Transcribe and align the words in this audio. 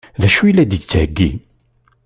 D 0.21 0.23
acu 0.27 0.41
i 0.45 0.51
la 0.51 0.63
d-yettheggi? 0.69 1.31